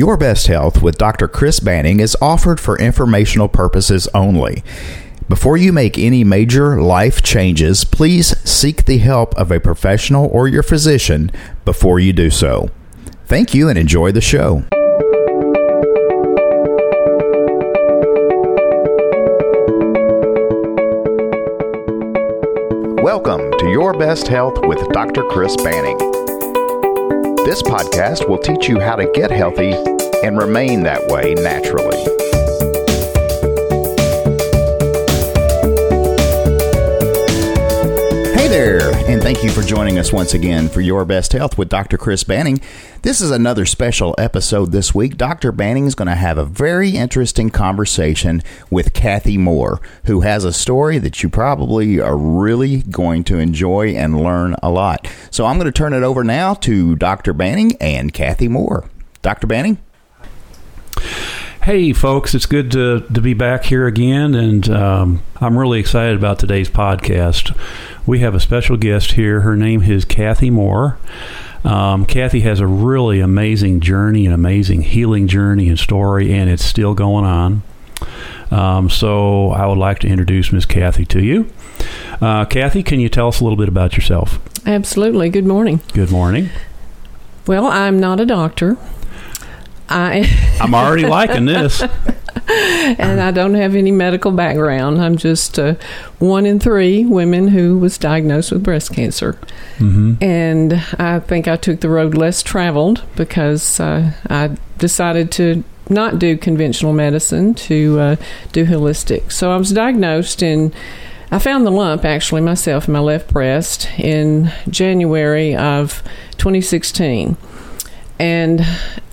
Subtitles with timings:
[0.00, 1.28] Your Best Health with Dr.
[1.28, 4.64] Chris Banning is offered for informational purposes only.
[5.28, 10.48] Before you make any major life changes, please seek the help of a professional or
[10.48, 11.30] your physician
[11.66, 12.70] before you do so.
[13.26, 14.64] Thank you and enjoy the show.
[23.02, 25.24] Welcome to Your Best Health with Dr.
[25.24, 25.98] Chris Banning.
[27.50, 29.72] This podcast will teach you how to get healthy
[30.22, 32.29] and remain that way naturally.
[39.10, 41.98] And thank you for joining us once again for Your Best Health with Dr.
[41.98, 42.60] Chris Banning.
[43.02, 45.16] This is another special episode this week.
[45.16, 45.50] Dr.
[45.50, 50.52] Banning is going to have a very interesting conversation with Kathy Moore, who has a
[50.52, 55.08] story that you probably are really going to enjoy and learn a lot.
[55.32, 57.32] So I'm going to turn it over now to Dr.
[57.32, 58.88] Banning and Kathy Moore.
[59.22, 59.48] Dr.
[59.48, 59.78] Banning?
[61.62, 66.16] Hey, folks, it's good to, to be back here again, and um, I'm really excited
[66.16, 67.54] about today's podcast.
[68.06, 69.42] We have a special guest here.
[69.42, 70.98] Her name is Kathy Moore.
[71.62, 76.64] Um, Kathy has a really amazing journey, an amazing healing journey and story, and it's
[76.64, 77.62] still going on.
[78.50, 81.52] Um, so I would like to introduce Miss Kathy to you.
[82.22, 84.38] Uh, Kathy, can you tell us a little bit about yourself?
[84.66, 85.28] Absolutely.
[85.28, 85.80] Good morning.
[85.92, 86.48] Good morning.
[87.46, 88.78] Well, I'm not a doctor.
[89.90, 91.82] I I'm already liking this.
[92.50, 95.00] and I don't have any medical background.
[95.00, 95.74] I'm just uh,
[96.18, 99.34] one in three women who was diagnosed with breast cancer.
[99.78, 100.22] Mm-hmm.
[100.22, 106.18] And I think I took the road less traveled because uh, I decided to not
[106.18, 108.16] do conventional medicine, to uh,
[108.52, 109.32] do holistic.
[109.32, 110.72] So I was diagnosed in.
[111.32, 116.02] I found the lump actually myself in my left breast in January of
[116.38, 117.36] 2016
[118.20, 118.60] and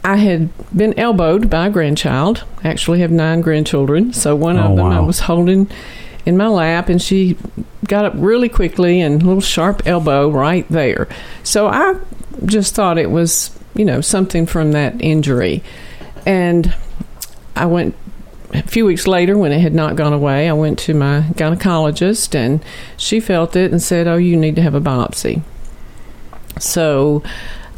[0.03, 2.43] I had been elbowed by a grandchild.
[2.61, 5.69] I actually have nine grandchildren, so one Oh, of them I was holding
[6.25, 7.37] in my lap, and she
[7.87, 11.07] got up really quickly and a little sharp elbow right there.
[11.43, 11.95] So I
[12.45, 15.63] just thought it was, you know, something from that injury,
[16.25, 16.75] and
[17.55, 17.95] I went.
[18.53, 22.33] A few weeks later, when it had not gone away, I went to my gynecologist,
[22.33, 22.63] and
[22.95, 25.41] she felt it and said, "Oh, you need to have a biopsy."
[26.57, 27.23] So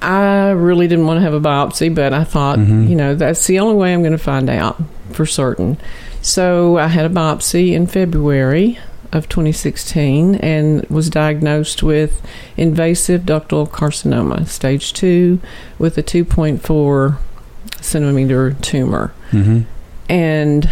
[0.01, 2.89] I really didn't want to have a biopsy, but I thought, Mhm.
[2.89, 5.77] you know, that's the only way I'm going to find out for certain.
[6.21, 8.77] So I had a biopsy in February
[9.11, 12.21] of 2016 and was diagnosed with
[12.57, 15.39] invasive ductal carcinoma, stage two,
[15.79, 17.17] with a 2.4
[17.81, 19.11] centimeter tumor.
[19.31, 19.61] Mm-hmm.
[20.09, 20.69] And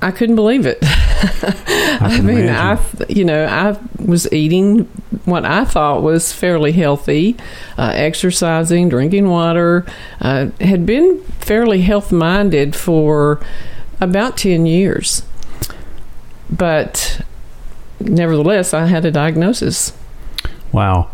[0.00, 0.78] I couldn't believe it.
[2.00, 3.02] I, can mean, imagine.
[3.02, 4.84] I, you know, I was eating
[5.24, 7.36] what I thought was fairly healthy,
[7.76, 9.84] uh, exercising, drinking water,
[10.20, 13.40] uh, had been fairly health minded for
[14.00, 15.22] about 10 years.
[16.50, 17.20] But
[18.00, 19.92] nevertheless, I had a diagnosis.
[20.72, 21.10] Wow.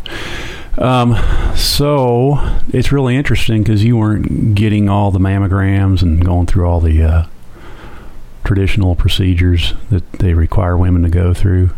[0.77, 1.15] Um,
[1.55, 2.37] so
[2.69, 7.03] it's really interesting because you weren't getting all the mammograms and going through all the
[7.03, 7.25] uh,
[8.43, 11.71] traditional procedures that they require women to go through.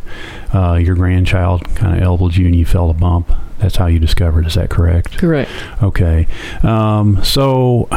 [0.54, 3.32] Uh, your grandchild kind of elbowed you and you felt a bump.
[3.60, 4.48] That's how you discovered.
[4.48, 5.18] Is that correct?
[5.18, 5.50] Correct.
[5.82, 6.28] Okay.
[6.64, 7.88] Um, so,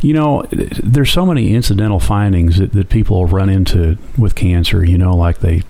[0.00, 4.98] you know, there's so many incidental findings that, that people run into with cancer, you
[4.98, 5.62] know, like they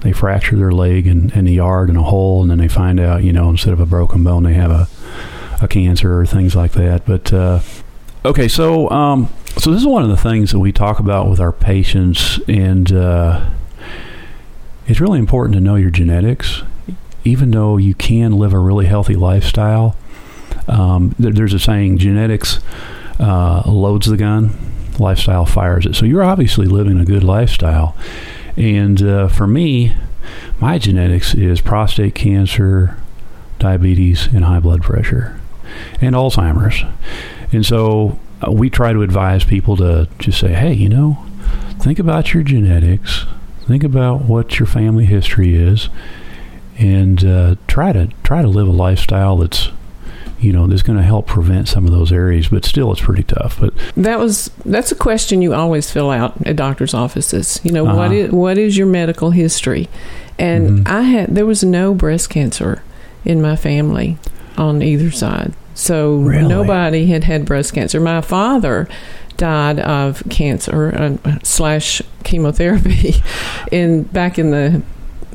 [0.00, 2.98] they fracture their leg in, in the yard in a hole and then they find
[2.98, 4.88] out, you know, instead of a broken bone, they have a,
[5.62, 7.04] a cancer or things like that.
[7.04, 7.60] But, uh,
[8.24, 9.28] okay, so, um,
[9.60, 12.92] so this is one of the things that we talk about with our patients and,
[12.92, 13.48] uh,
[14.86, 16.62] it's really important to know your genetics
[17.24, 19.96] even though you can live a really healthy lifestyle,
[20.68, 22.60] um, there, there's a saying: genetics
[23.18, 24.56] uh, loads the gun,
[24.98, 25.94] lifestyle fires it.
[25.94, 27.96] So you're obviously living a good lifestyle.
[28.56, 29.94] And uh, for me,
[30.60, 32.96] my genetics is prostate cancer,
[33.58, 35.38] diabetes, and high blood pressure,
[36.00, 36.82] and Alzheimer's.
[37.52, 41.24] And so uh, we try to advise people to just say, hey, you know,
[41.78, 43.26] think about your genetics,
[43.66, 45.88] think about what your family history is,
[46.78, 49.70] and uh, try to try to live a lifestyle that's
[50.38, 52.48] you know that's going to help prevent some of those areas.
[52.48, 53.60] But still, it's pretty tough.
[53.60, 57.60] But That was that's a question you always fill out at doctors' offices.
[57.62, 58.14] You know, what Uh-huh.
[58.14, 59.88] is what is your medical history?
[60.38, 60.88] And Mhm.
[60.88, 62.82] I had there was no breast cancer
[63.26, 64.16] in my family
[64.56, 65.52] on either side.
[65.80, 66.46] So Really?
[66.46, 68.00] nobody had had breast cancer.
[68.00, 68.86] My father
[69.36, 70.94] died of cancer
[71.24, 73.14] uh, slash chemotherapy
[73.72, 74.82] in back in the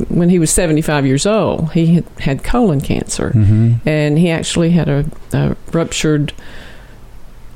[0.09, 3.88] when he was 75 years old, he had, had colon cancer, Mm-hmm.
[3.88, 6.33] and he actually had a, a ruptured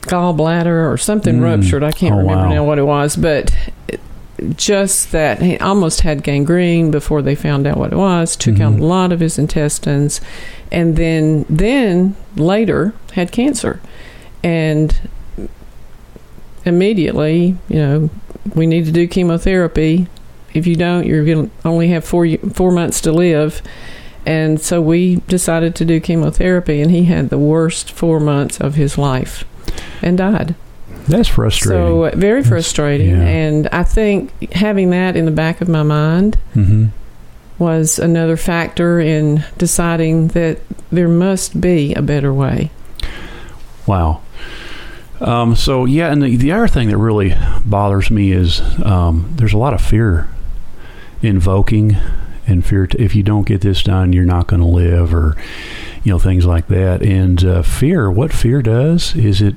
[0.03, 1.44] gallbladder or something Mm.
[1.44, 1.83] ruptured.
[1.83, 2.50] I can't Oh, remember wow.
[2.53, 3.53] now what it was, but
[4.57, 8.36] just that he almost had gangrene before they found out what it was.
[8.36, 8.80] Took out Mhm.
[8.81, 10.21] a lot of his intestines,
[10.71, 13.80] and then then later had cancer,
[14.44, 14.95] and
[16.65, 18.09] immediately, you know,
[18.53, 20.07] we need to do chemotherapy.
[20.53, 23.62] If you don't, you're going to only have four four months to live.
[24.25, 28.75] And so we decided to do chemotherapy, and he had the worst four months of
[28.75, 29.45] his life
[30.01, 30.56] and died.
[31.09, 31.83] That's frustrating.
[31.83, 33.09] So very That's- frustrating.
[33.09, 33.21] yeah.
[33.21, 36.88] And I think having that in the back of my mind mm-hmm.
[37.57, 40.59] was another factor in deciding that
[40.91, 42.71] there must be a better way.
[43.85, 44.21] Wow.
[45.19, 47.35] Um, so yeah, and the, the other thing that really
[47.65, 50.29] bothers me is um, there's a lot of fear
[51.21, 51.97] invoking
[52.47, 55.35] and fear to, if you don't get this done, you're not going to live, or
[56.03, 57.01] you know things like that.
[57.01, 59.56] And uh, fear, what fear does is it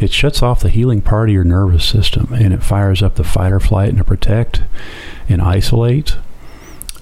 [0.00, 3.24] it shuts off the healing part of your nervous system, and it fires up the
[3.24, 4.62] fight or flight and to protect
[5.28, 6.16] and isolate.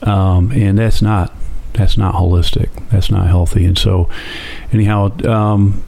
[0.02, 1.32] Um, and that's not
[1.72, 2.70] that's not holistic.
[2.90, 3.64] That's not healthy.
[3.64, 4.10] And so,
[4.72, 5.84] anyhow, um,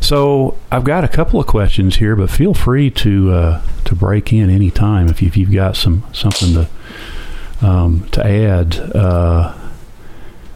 [0.00, 4.32] so I've got a couple of questions here, but feel free to uh, to break
[4.32, 8.76] in any time if, you, if you've got some something to um, to add.
[8.94, 9.56] Uh,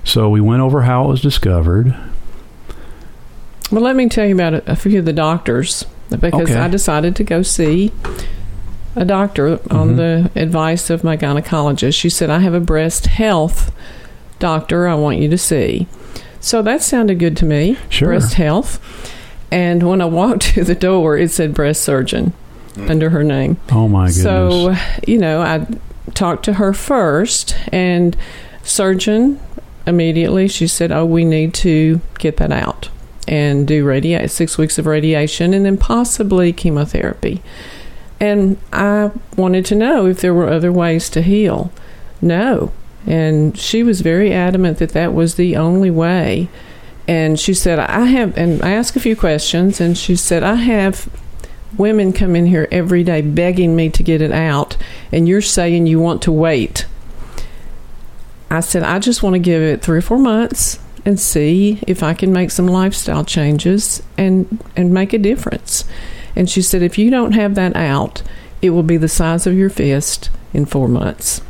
[0.05, 1.97] so we went over how it was discovered.
[3.71, 6.57] Well, let me tell you about a, a few of the doctors because Okay.
[6.57, 7.93] I decided to go see
[8.95, 9.97] a doctor on Mhm.
[9.97, 11.95] the advice of my gynecologist.
[11.95, 13.73] She said, I have a breast health
[14.39, 15.87] doctor I want you to see.
[16.41, 17.77] So that sounded good to me.
[17.89, 18.09] Sure.
[18.11, 18.79] Breast health.
[19.51, 22.33] And when I walked to the door, it said breast surgeon
[22.89, 23.57] under her name.
[23.73, 24.23] Oh my goodness!
[24.23, 24.75] So,
[25.07, 25.67] you know, I
[26.15, 28.17] talked to her first, and
[28.63, 29.41] surgeon
[29.87, 32.91] immediately she said, "Oh, we need to get that out
[33.27, 37.43] and do radia- six weeks of radiation, and then possibly chemotherapy."
[38.21, 41.71] And I wanted to know if there were other ways to heal.
[42.23, 42.71] No,
[43.07, 46.49] and she was very adamant that that was the only way.
[47.07, 50.57] And she said, "I have," and I asked a few questions, and she said, "I
[50.57, 51.09] have."
[51.77, 54.77] women come in here every day begging me to get it out,
[55.13, 56.87] and you're saying you want to wait.
[58.51, 62.03] I said, I just want to give it three or four months and see if
[62.03, 65.85] I can make some lifestyle changes and, and make a difference.
[66.35, 68.23] And she said, if you don't have that out,
[68.61, 71.41] it will be the size of your fist in four months.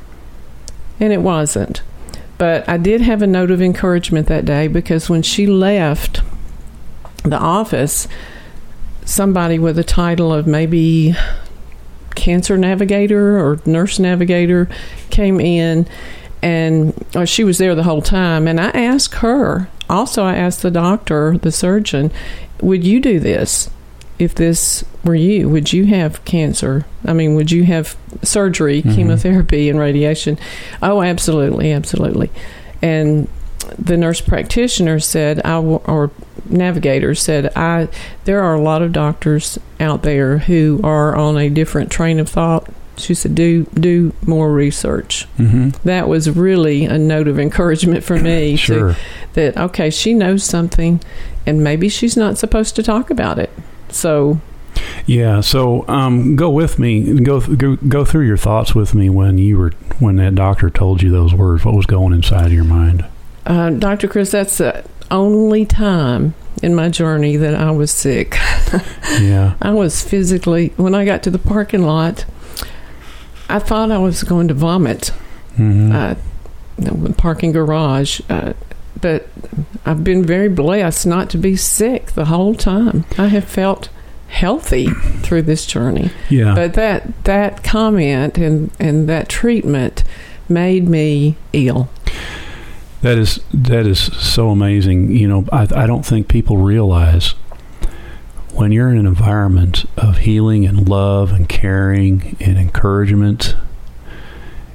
[1.00, 1.82] And it wasn't.
[2.36, 6.20] But I did have a note of encouragement that day because when she left
[7.22, 8.06] the office,
[9.06, 11.16] somebody with a title of maybe
[12.14, 14.68] cancer navigator or nurse navigator
[15.08, 15.88] came in
[16.46, 20.62] and or she was there the whole time and I asked her also I asked
[20.62, 22.12] the doctor the surgeon
[22.60, 23.68] would you do this
[24.18, 28.94] if this were you would you have cancer I mean would you have surgery Mhm.
[28.94, 30.38] chemotherapy and radiation
[30.82, 32.30] oh absolutely absolutely
[32.80, 33.26] and
[33.78, 36.10] the nurse practitioner said I w- or
[36.48, 37.88] navigator said I
[38.24, 42.28] there are a lot of doctors out there who are on a different train of
[42.28, 42.68] thought.
[42.96, 45.24] She said do do more research.
[45.36, 48.96] hmm That was really a note of encouragement for me to- Sure.
[49.34, 51.00] that okay, she knows something
[51.46, 53.50] and maybe she's not supposed to talk about it.
[53.90, 54.40] So
[55.06, 55.40] Yeah.
[55.42, 57.20] So um, go with me.
[57.20, 61.02] Go, go go through your thoughts with me when you were when that doctor told
[61.02, 61.64] you those words.
[61.64, 63.04] What was going inside of your mind?
[63.46, 64.08] uh, Dr.
[64.08, 66.34] Chris, that's the only time
[66.64, 68.36] in my journey that I was sick.
[69.20, 69.54] Yeah.
[69.62, 72.24] I was physically when I got to the parking lot,
[73.48, 75.08] I thought I was going to vomit.
[75.56, 76.14] hmm uh,
[76.78, 78.20] the parking garage.
[78.28, 78.52] Uh,
[79.00, 79.28] but
[79.86, 83.04] I've been very blessed not to be sick the whole time.
[83.16, 83.88] I have felt
[84.28, 84.88] healthy
[85.22, 86.10] through this journey.
[86.28, 86.54] yeah.
[86.54, 90.02] But that that comment and and that treatment
[90.48, 91.88] made me ill.
[93.02, 95.12] That is that is so amazing.
[95.12, 97.34] You know, I, I don't think people realize
[98.56, 103.54] when you're in an environment of healing and love and caring and encouragement,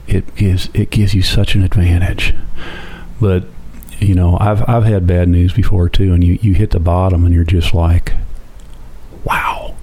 [0.07, 2.35] it gives it gives you such an advantage.
[3.19, 3.45] But
[3.99, 7.25] you know, I've I've had bad news before too, and you you hit the bottom
[7.25, 8.13] and you're just like,
[9.23, 9.75] wow,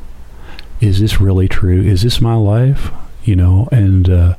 [0.80, 1.82] is this really true?
[1.82, 2.92] Is this my life?
[3.24, 4.34] You know, and uh,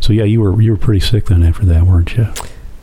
[0.00, 2.28] so yeah, you were you were pretty sick then after that, weren't you?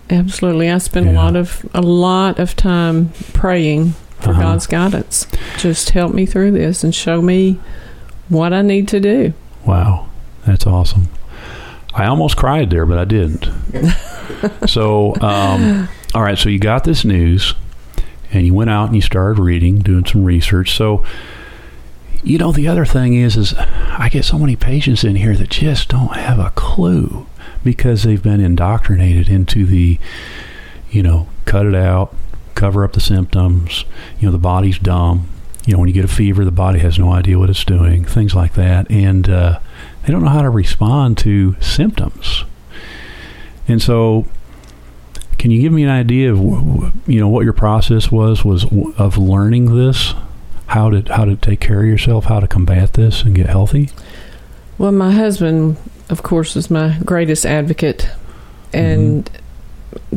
[0.10, 4.42] Absolutely, I spent a lot of a lot of time praying for Uh-huh.
[4.42, 5.28] God's guidance.
[5.58, 7.60] Just help me through this and show me
[8.30, 9.34] what I need to do.
[9.66, 10.08] Wow,
[10.46, 11.10] that's awesome.
[11.94, 13.48] I almost cried there, but I didn't.
[14.68, 16.38] so, um, all right.
[16.38, 17.54] So you got this news,
[18.32, 20.74] and you went out and you started reading, doing some research.
[20.76, 21.04] So,
[22.24, 25.50] you know, the other thing is, is I get so many patients in here that
[25.50, 27.28] just don't have a clue
[27.64, 30.00] because they've been indoctrinated into the,
[30.92, 32.16] you know, cut it out,
[32.62, 33.86] cover up the symptoms.
[34.20, 35.28] You know, the body's dumb.
[35.66, 38.06] You know, when you get a fever, the body has no idea what it's doing.
[38.06, 39.60] Things like that, and uh,
[40.04, 42.46] they don't know how to respond to symptoms.
[43.68, 44.28] And so,
[45.40, 46.40] can you give me an idea of
[47.08, 48.66] you know what your process was was
[48.98, 50.14] of learning this,
[50.68, 53.90] how to how to take care of yourself, how to combat this and get healthy?
[54.78, 55.78] Well, my husband,
[56.10, 58.10] of course, is my greatest advocate,
[58.74, 59.41] and mm-hmm.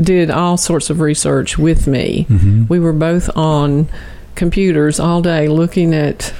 [0.01, 2.27] Did all sorts of research with me.
[2.29, 2.67] Mm-hmm.
[2.69, 3.89] We were both on
[4.35, 6.35] computers all day looking at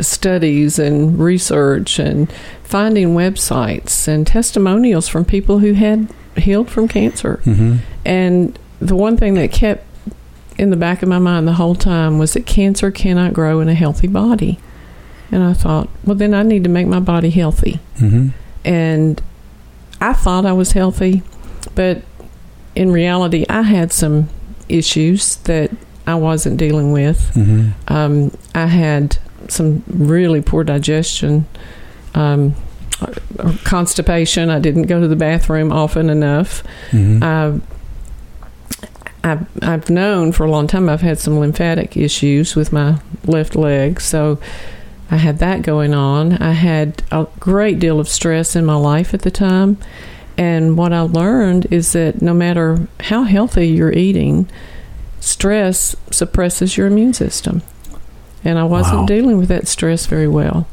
[0.00, 2.30] studies and research and
[2.64, 7.40] finding websites and testimonials from people who had healed from cancer.
[7.44, 7.76] Mm-hmm.
[8.04, 9.84] And the one thing that kept
[10.58, 13.68] in the back of my mind the whole time was that cancer cannot grow in
[13.68, 14.58] a healthy body.
[15.30, 17.80] And I thought, well, then I need to make my body healthy.
[17.98, 18.28] Mm-hmm.
[18.64, 19.22] And
[20.00, 21.22] I thought I was healthy,
[21.74, 22.02] but
[22.76, 24.28] in reality, I had some
[24.68, 25.70] issues that
[26.06, 27.32] I wasn't dealing with.
[27.34, 27.92] Mm-hmm.
[27.92, 29.18] Um, I had
[29.48, 31.46] some really poor digestion,
[32.14, 32.54] um,
[33.64, 34.50] constipation.
[34.50, 36.62] I didn't go to the bathroom often enough.
[36.90, 37.22] Mm-hmm.
[37.22, 37.58] Uh,
[39.24, 43.56] I've, I've known for a long time I've had some lymphatic issues with my left
[43.56, 44.38] leg, so
[45.10, 46.34] I had that going on.
[46.34, 49.78] I had a great deal of stress in my life at the time,
[50.38, 54.48] and what I learned is that no matter how healthy you're eating,
[55.20, 57.62] stress suppresses your immune system.
[58.44, 59.06] And I wasn't wow.
[59.06, 60.68] dealing with that stress very well.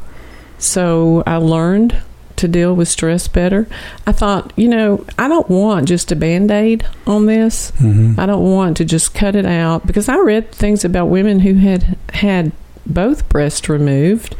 [0.59, 2.01] So I learned
[2.35, 3.67] to deal with stress better.
[4.05, 7.71] I thought, you know, I don't want just a band aid on this.
[7.71, 8.19] Mm-hmm.
[8.19, 11.55] I don't want to just cut it out because I read things about women who
[11.55, 12.51] had had
[12.85, 14.35] both breasts removed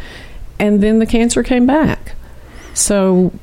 [0.59, 2.15] and then the cancer came back.
[2.73, 3.33] So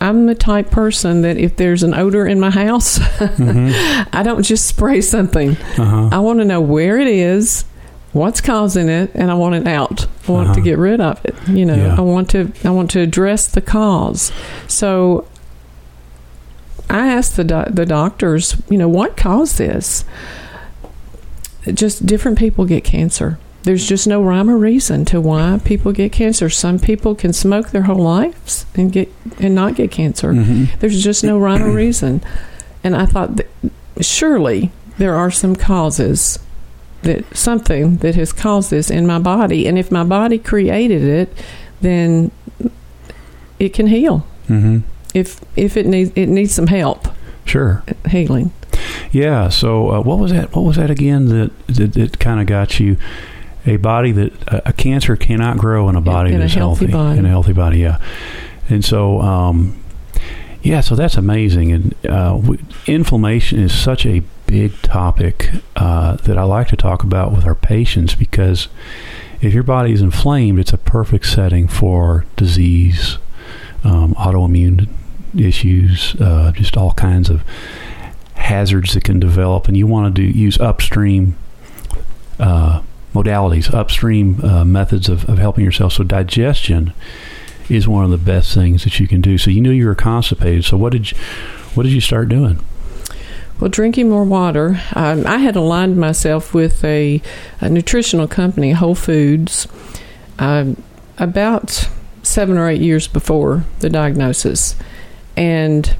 [0.00, 4.08] I'm the type person that if there's an odor in my house, mm-hmm.
[4.12, 5.52] I don't just spray something.
[5.52, 6.10] Uh-huh.
[6.12, 7.64] I want to know where it is,
[8.12, 10.06] what's causing it, and I want it out.
[10.28, 10.54] I want uh-huh.
[10.56, 11.34] to get rid of it.
[11.48, 11.96] You know, yeah.
[11.96, 14.32] I want to I want to address the cause.
[14.66, 15.26] So
[16.90, 20.04] I asked the do- the doctors, you know, what caused this?
[21.72, 23.38] Just different people get cancer.
[23.64, 26.50] There's just no rhyme or reason to why people get cancer.
[26.50, 30.32] Some people can smoke their whole lives and get and not get cancer.
[30.32, 30.78] Mm-hmm.
[30.80, 32.22] There's just no rhyme or reason.
[32.84, 33.40] And I thought
[34.00, 36.38] surely there are some causes
[37.02, 41.32] that something that has caused this in my body, and if my body created it,
[41.80, 42.30] then
[43.58, 44.26] it can heal.
[44.48, 44.80] Mm-hmm.
[45.14, 47.08] If if it needs it needs some help.
[47.46, 48.52] Sure, healing.
[49.10, 49.48] Yeah.
[49.48, 50.54] So uh, what was that?
[50.54, 51.26] What was that again?
[51.26, 52.98] That that, that kind of got you
[53.66, 54.32] a body that
[54.66, 57.18] a cancer cannot grow in a body in that's a healthy, healthy body.
[57.18, 57.78] in a healthy body.
[57.78, 57.98] Yeah,
[58.68, 59.82] and so um,
[60.62, 61.72] yeah, so that's amazing.
[61.72, 67.02] And uh, we, inflammation is such a big topic uh, that I like to talk
[67.02, 68.68] about with our patients because
[69.40, 73.18] if your body is inflamed, it's a perfect setting for disease,
[73.82, 74.88] um, autoimmune
[75.36, 77.42] issues, uh, just all kinds of
[78.34, 81.36] hazards that can develop, and you want to do use upstream
[82.38, 82.82] uh,
[83.14, 85.94] modalities, upstream uh, methods of, of helping yourself.
[85.94, 86.92] So digestion
[87.68, 89.38] is one of the best things that you can do.
[89.38, 90.64] So you knew you were constipated.
[90.64, 91.18] So what did you,
[91.74, 92.58] what did you start doing?
[93.60, 94.80] Well, drinking more water.
[94.94, 97.22] Um, I had aligned myself with a,
[97.60, 99.68] a nutritional company, Whole Foods,
[100.38, 100.72] uh,
[101.18, 101.88] about
[102.24, 104.74] seven or eight years before the diagnosis,
[105.36, 105.94] and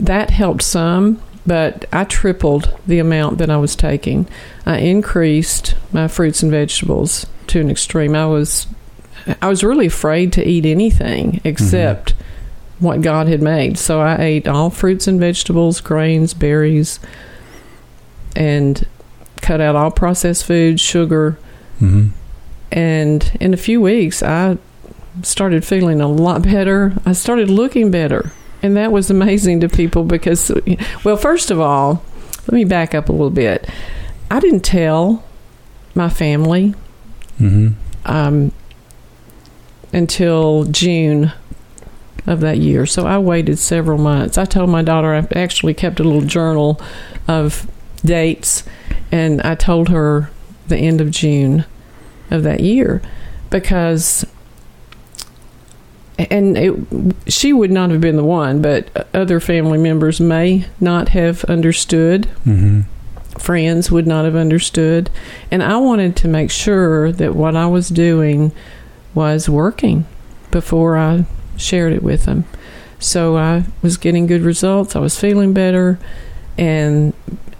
[0.00, 4.26] that helped some but I tripled the amount that I was taking.
[4.64, 8.14] I increased my fruits and vegetables to an extreme.
[8.14, 8.66] I was
[9.40, 12.84] I was really afraid to eat anything except mm-hmm.
[12.84, 13.78] what God had made.
[13.78, 17.00] So I ate all fruits and vegetables, grains, berries,
[18.34, 18.86] and
[19.40, 21.38] cut out all processed foods, sugar.
[21.80, 22.08] Mm-hmm.
[22.72, 24.58] And in a few weeks, I
[25.22, 26.94] started feeling a lot better.
[27.04, 28.32] I started looking better.
[28.66, 30.50] And that was amazing to people because,
[31.04, 32.02] well, first of all,
[32.40, 33.68] let me back up a little bit.
[34.28, 35.24] I didn't tell
[35.94, 36.74] my family
[37.38, 37.74] mm-hmm.
[38.04, 38.50] um,
[39.92, 41.32] until June
[42.26, 42.86] of that year.
[42.86, 44.36] So I waited several months.
[44.36, 46.80] I told my daughter I actually kept a little journal
[47.28, 47.70] of
[48.04, 48.64] dates,
[49.12, 50.28] and I told her
[50.66, 51.66] the end of June
[52.32, 53.00] of that year
[53.48, 54.26] because
[56.18, 56.74] and it,
[57.26, 62.28] she would not have been the one, but other family members may not have understood.
[62.44, 62.82] Mm-hmm.
[63.38, 65.10] Friends would not have understood.
[65.50, 68.52] And I wanted to make sure that what I was doing
[69.14, 70.06] was working
[70.50, 72.44] before I shared it with them.
[72.98, 74.96] So I was getting good results.
[74.96, 75.98] I was feeling better,
[76.56, 77.12] and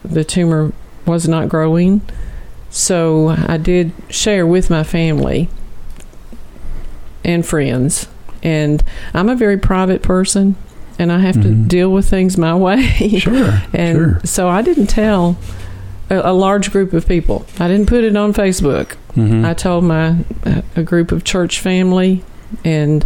[0.02, 0.72] the tumor
[1.04, 2.00] was not growing.
[2.70, 5.48] So I did share with my family
[7.22, 8.08] and friends.
[8.46, 10.54] And I'm a very private person,
[11.00, 11.66] and I have to Mhm.
[11.68, 12.80] deal with things my way.
[13.18, 13.60] Sure.
[13.74, 14.20] and sure.
[14.24, 15.36] so I didn't tell
[16.10, 17.44] a, a large group of people.
[17.58, 18.94] I didn't put it on Facebook.
[19.16, 19.44] Mhm.
[19.44, 22.22] I told my uh, a group of church family
[22.64, 23.04] and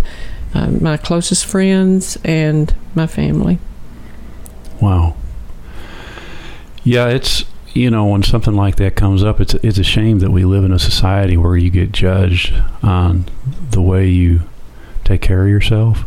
[0.54, 3.58] uh, my closest friends and my family.
[4.80, 5.14] Wow.
[6.84, 10.30] Yeah, it's you know when something like that comes up, it's it's a shame that
[10.32, 13.24] we live in a society where you get judged on
[13.70, 14.40] the way you
[15.10, 16.04] take care of yourself,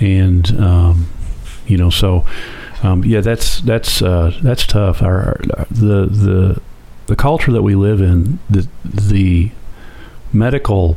[0.00, 1.08] and um,
[1.66, 2.24] you know so
[2.82, 5.02] um, yeah, that's that's uh, that's tough.
[5.02, 6.60] Our, our the the
[7.06, 9.52] the culture that we live in, the the
[10.32, 10.96] medical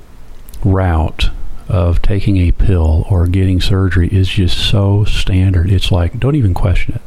[0.64, 1.30] route
[1.68, 5.72] of taking a pill or getting surgery is just so standard.
[5.72, 7.02] It's like don't even question it.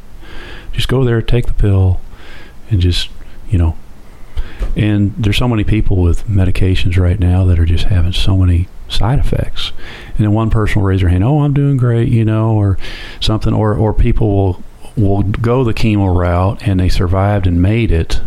[0.71, 1.99] Just go there, take the pill,
[2.69, 3.09] and just
[3.49, 3.75] you know.
[4.77, 8.67] And there's so many people with medications right now that are just having so many
[8.89, 9.71] side effects.
[10.17, 12.77] And then one person will raise their hand, "Oh, I'm doing great," you know, or
[13.19, 14.63] something, or or people will
[14.97, 18.19] will go the chemo route and they survived and made it.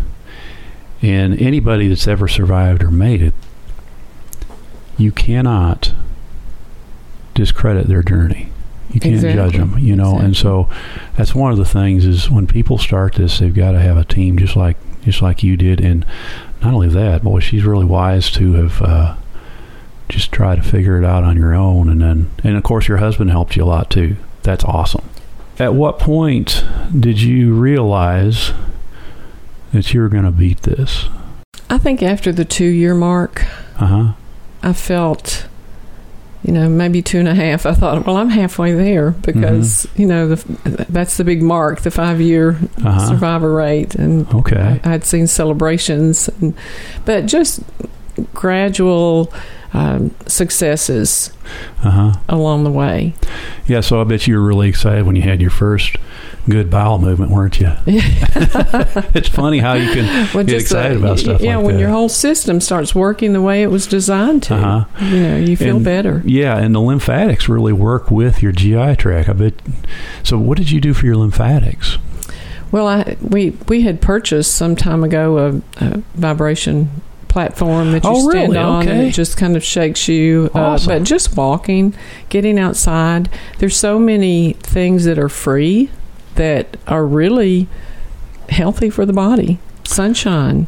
[1.02, 3.34] And anybody that's ever survived or made it,
[4.96, 5.92] you cannot
[7.34, 8.48] discredit their journey.
[8.92, 9.42] You can't Exactly.
[9.42, 10.18] judge them, you know.
[10.18, 10.68] And so
[11.16, 14.04] that's one of the things is when people start this, they've got to have a
[14.04, 15.80] team just like just like you did.
[15.80, 16.04] And
[16.62, 19.14] not only that, boy, she's really wise to have uh,
[20.12, 21.88] just try to figure it out on your own.
[21.88, 24.16] And then, and of course, your husband helped you a lot too.
[24.42, 25.08] That's awesome.
[25.58, 26.64] At what point
[26.98, 28.52] did you realize
[29.72, 31.06] that you were going to beat this?
[31.70, 33.44] I think after the two year mark,
[33.78, 34.12] Uh huh.
[34.62, 35.46] I felt,
[36.44, 37.64] you know, maybe two and a half.
[37.66, 41.90] I thought, well, I'm halfway there because you know the, that's the big mark, the
[41.90, 43.08] five year Uh huh.
[43.08, 44.80] survivor rate, and Okay.
[44.84, 46.54] I, I'd seen celebrations, and,
[47.06, 47.60] but just
[48.34, 49.32] gradual
[49.74, 51.32] um, successes
[51.82, 52.12] Uh huh.
[52.28, 53.14] along the way.
[53.66, 53.80] Yeah.
[53.80, 55.96] So I bet you were really excited when you had your first
[56.48, 57.70] good bowel movement, weren't you?
[57.86, 61.80] it's funny how you can Well, get uh, excited about stuff Yeah, like when that.
[61.80, 65.04] your whole system starts working the way it was designed to, Uh-huh.
[65.06, 66.22] you know, you feel And- better.
[66.24, 69.28] Yeah, and the lymphatics really work with your GI tract.
[69.28, 69.54] I bet.
[70.24, 71.98] So, what did you do for your lymphatics?
[72.72, 76.88] Well, I we we had purchased some time ago a, a vibration
[77.32, 78.58] platform that you Oh, stand really?
[78.62, 80.50] on and it just kind of shakes you.
[80.54, 80.90] Awesome.
[80.92, 81.94] Uh, but just walking,
[82.28, 85.90] getting outside, there's so many things that are free
[86.34, 87.68] that are really
[88.50, 89.58] healthy for the body.
[89.84, 90.66] Sunshine,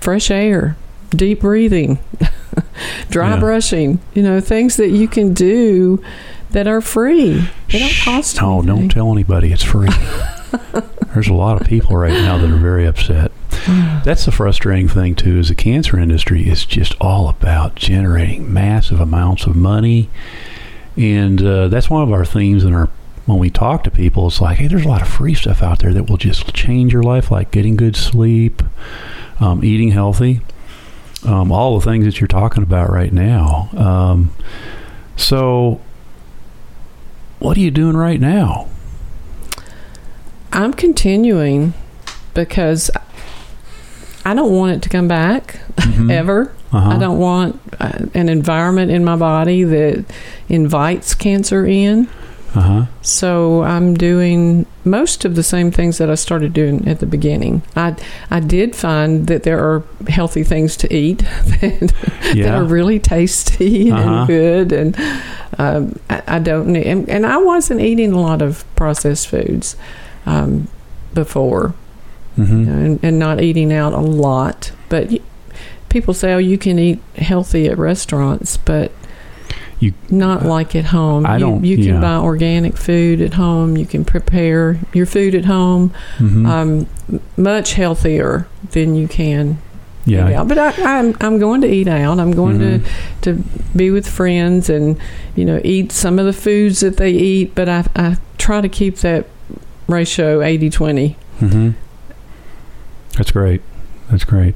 [0.00, 0.76] fresh air,
[1.10, 1.98] deep breathing,
[3.10, 3.40] dry Yeah.
[3.40, 6.02] brushing, you know, things that you can do
[6.50, 7.48] that are free.
[7.70, 8.66] They don't cost No, anything.
[8.76, 9.52] don't tell anybody.
[9.52, 9.90] It's free.
[11.14, 13.32] There's a lot of people right now that are very upset.
[13.66, 15.38] That's the frustrating thing too.
[15.38, 20.08] Is the cancer industry is just all about generating massive amounts of money,
[20.96, 22.88] and uh, that's one of our themes in our
[23.26, 24.28] when we talk to people.
[24.28, 26.92] It's like, hey, there's a lot of free stuff out there that will just change
[26.92, 28.62] your life, like getting good sleep,
[29.40, 30.40] um, eating healthy,
[31.24, 33.68] um, all the things that you're talking about right now.
[33.76, 34.32] Um,
[35.16, 35.80] so,
[37.40, 38.68] what are you doing right now?
[40.52, 41.74] I'm continuing
[42.32, 42.90] because
[44.26, 46.10] I don't want it to come back Mhm.
[46.20, 46.52] ever.
[46.72, 46.90] Uh-huh.
[46.90, 50.04] I don't want uh, an environment in my body that
[50.48, 52.08] invites cancer in.
[52.54, 52.84] Uh huh.
[53.02, 57.62] So I'm doing most of the same things that I started doing at the beginning.
[57.76, 57.94] I
[58.30, 61.18] I did find that there are healthy things to eat
[61.60, 61.92] that,
[62.34, 64.02] that are really tasty Uh-huh.
[64.02, 64.96] and good, and
[65.58, 66.74] um, I, I don't.
[66.76, 69.76] And, and I wasn't eating a lot of processed foods
[70.26, 70.66] um,
[71.14, 71.74] before,
[72.36, 74.72] hmm you know, and, and not eating out a lot.
[74.88, 75.10] But
[75.88, 78.92] people say, "Oh, you can eat healthy at restaurants," but
[79.80, 81.26] You- not like at home.
[81.26, 82.00] I you, don't- You can yeah.
[82.00, 83.76] buy organic food at home.
[83.76, 85.92] You can prepare your food at home.
[86.18, 86.86] hmm Um,
[87.36, 89.58] much healthier than you can
[90.08, 90.44] yeah.
[90.44, 92.20] But I, I'm I'm going to eat out.
[92.20, 92.84] I'm going Mhm.
[93.22, 93.42] to to
[93.74, 94.96] be with friends and
[95.34, 97.54] you know eat some of the foods that they eat.
[97.56, 99.26] But I I try to keep that
[99.88, 101.16] ratio 80-20.
[101.40, 101.70] hmm
[103.16, 103.62] That's great.
[104.10, 104.54] That's great.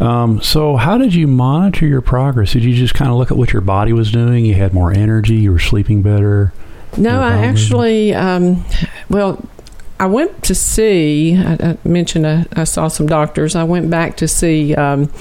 [0.00, 2.52] Um, so, how did you monitor your progress?
[2.52, 4.44] Did you just kind of look at what your body was doing?
[4.44, 5.34] You had more energy.
[5.34, 6.52] You were sleeping better.
[6.96, 8.64] No, I actually, um,
[9.08, 9.44] well,
[10.00, 11.36] I went to see.
[11.36, 13.54] I, I mentioned I, I, saw some doctors.
[13.54, 15.12] I went back to see um,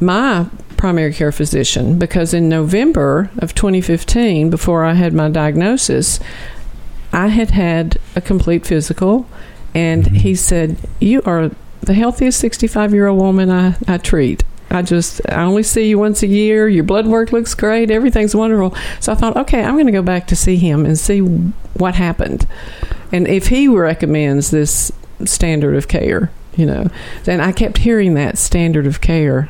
[0.00, 6.20] my primary care physician because in November of 2015, before I had my diagnosis,
[7.12, 9.26] I had had a complete physical,
[9.74, 10.16] and mm-hmm.
[10.16, 11.50] he said, "You are
[11.84, 14.42] the healthiest 65 year old woman I, I treat.
[14.70, 16.68] I just, I only see you once a year.
[16.68, 17.90] Your blood work looks great.
[17.90, 18.76] Everything's wonderful.
[18.98, 21.94] So I thought, okay, I'm going to go back to see him and see what
[21.94, 22.46] happened.
[23.12, 24.90] And if he recommends this
[25.24, 26.88] standard of care, you know,
[27.24, 29.48] then I kept hearing that standard of care.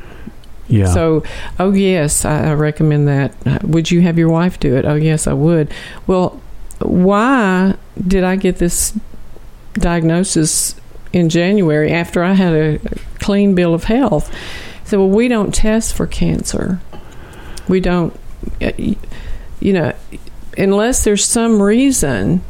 [0.68, 0.92] Yeah.
[0.92, 1.22] So,
[1.58, 3.64] oh, yes, I, I recommend that.
[3.64, 4.84] Would you have your wife do it?
[4.84, 5.72] Oh, yes, I would.
[6.06, 6.40] Well,
[6.80, 8.98] why did I get this
[9.74, 10.74] diagnosis
[11.14, 12.78] in January after I had a
[13.20, 14.34] clean bill of health.
[14.84, 16.80] So, well, we don't test for cancer.
[17.68, 18.18] We don't,
[18.60, 19.94] uh, you know,
[20.58, 22.42] unless there's some reason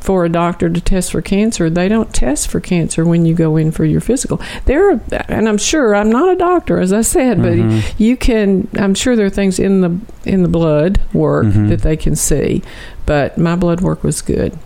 [0.00, 3.56] for a doctor to test for cancer, they don't test for cancer when you go
[3.56, 4.40] in for your physical.
[4.64, 7.78] There are, and I'm sure I'm not a doctor, as I said, mm-hmm.
[7.78, 8.68] but you can.
[8.74, 11.68] I'm sure there are things in the in the blood work mm-hmm.
[11.68, 12.62] that they can see,
[13.06, 14.58] but my blood work was good,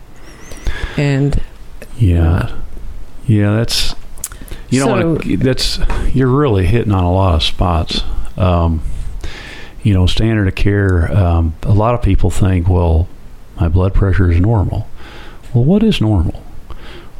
[0.97, 1.41] and
[1.99, 2.33] yeah.
[2.33, 2.61] Uh,
[3.27, 3.95] yeah, that's
[4.71, 5.79] you know so, that's
[6.15, 8.03] you're really hitting on a lot of spots.
[8.37, 8.83] Um,
[9.83, 11.13] you know, standard of care.
[11.17, 13.09] Um, a lot of people think, well,
[13.61, 14.89] my blood pressure is normal.
[15.55, 16.43] Well, what is normal?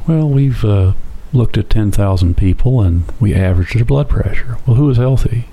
[0.07, 0.93] Well, we've uh,
[1.33, 4.57] looked at ten thousand people and we averaged their blood pressure.
[4.65, 5.45] Well, who is healthy?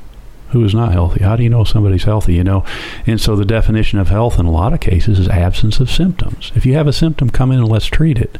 [0.50, 1.24] Who is not healthy?
[1.24, 2.34] How do you know somebody's healthy?
[2.34, 2.64] You know,
[3.06, 6.52] and so the definition of health in a lot of cases is absence of symptoms.
[6.54, 8.38] If you have a symptom, come in and let's treat it.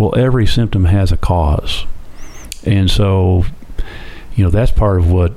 [0.00, 1.84] Well, every symptom has a cause.
[2.64, 3.44] And so,
[4.34, 5.36] you know, that's part of what,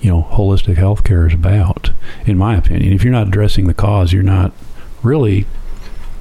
[0.00, 1.90] you know, holistic healthcare is about,
[2.26, 2.92] in my opinion.
[2.92, 4.52] If you're not addressing the cause, you're not
[5.02, 5.46] really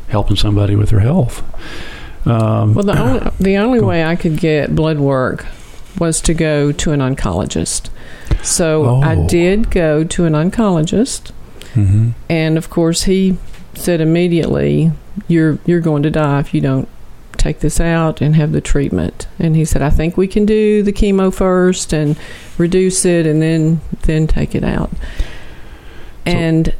[0.07, 1.43] helping somebody with their health.
[2.25, 5.45] Um, well, the only, the only way I could get blood work
[5.99, 7.91] was to go to an oncologist.
[8.41, 9.01] So oh.
[9.01, 11.31] I did go to an oncologist.
[11.75, 12.09] Mm-hmm.
[12.27, 13.37] And of course, he
[13.75, 14.91] said immediately,
[15.27, 16.87] "You're you're going to die if you don't
[17.43, 19.27] take this out and have the treatment.
[19.37, 22.17] And he said, I think we can do the chemo first and
[22.57, 24.89] reduce it and then then take it out.
[26.25, 26.73] And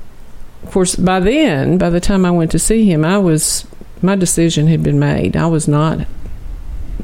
[0.63, 3.67] of course, by then, by the time I went to see him, I was
[4.02, 5.36] my decision had been made.
[5.36, 6.08] I was not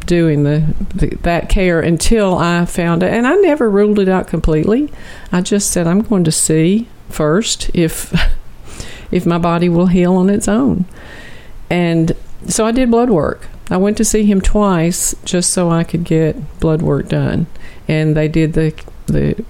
[0.06, 4.28] doing the, the, that care until I found it, and I never ruled it out
[4.28, 4.91] completely.
[5.32, 8.13] I just said I'm going to see first if
[9.12, 10.86] if my body will heal on its own,
[11.69, 12.15] and
[12.47, 13.47] so I did blood work.
[13.69, 17.47] I went to see him twice just so I could get blood work done,
[17.88, 18.73] and they did the
[19.08, 19.43] the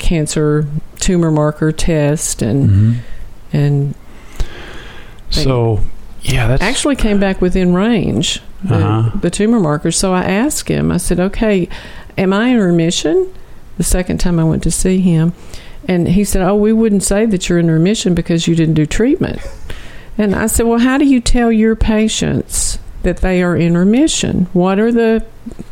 [0.00, 0.66] cancer
[0.98, 3.56] tumor marker test and mm-hmm.
[3.56, 3.94] and
[5.28, 5.80] so
[6.22, 9.18] yeah that actually came back within range the, uh-huh.
[9.18, 11.68] the tumor markers so i asked him i said okay
[12.16, 13.32] am i in remission
[13.76, 15.32] the second time i went to see him
[15.86, 18.86] and he said oh we wouldn't say that you're in remission because you didn't do
[18.86, 19.40] treatment
[20.18, 24.46] and I said, Well, how do you tell your patients that they are in remission?
[24.52, 25.24] What are the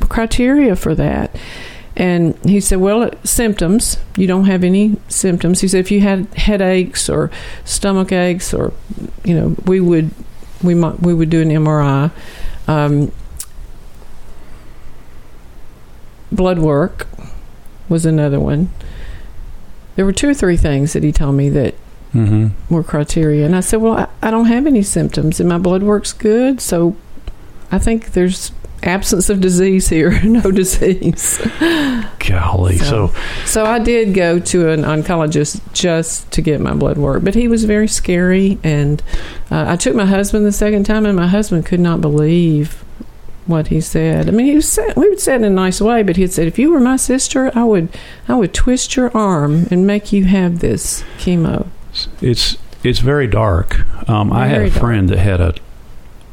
[0.08, 1.34] criteria for that?
[1.96, 3.98] And he said, Well, symptoms.
[4.16, 5.60] You don't have any symptoms.
[5.60, 7.30] He said, If you had headaches or
[7.64, 8.72] stomach aches, or,
[9.24, 10.10] you know, we would.
[10.60, 12.10] We might we would do an MRI,
[12.66, 13.12] um,
[16.32, 17.06] blood work
[17.88, 18.70] was another one.
[19.96, 21.74] There were two or three things that he told me that
[22.14, 22.48] mm-hmm.
[22.72, 23.44] were criteria.
[23.44, 26.60] And I said, well, I, I don't have any symptoms, and my blood work's good,
[26.60, 26.96] so
[27.70, 31.40] I think there's absence of disease here, no disease.
[32.18, 36.98] Golly, so, so, so I did go to an oncologist just to get my blood
[36.98, 39.02] work, but he was very scary, and
[39.50, 42.84] uh, I took my husband the second time, and my husband could not believe
[43.46, 44.28] what he said.
[44.28, 46.26] I mean, he was said, we would say it in a nice way, but he
[46.26, 47.88] said, "If you were my sister, I would,
[48.28, 51.66] I would twist your arm and make you have this chemo."
[52.20, 54.08] It's it's very dark.
[54.08, 54.80] Um, I had a dark.
[54.80, 55.54] friend that had a